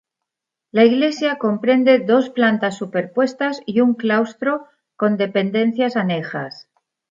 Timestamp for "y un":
3.67-3.93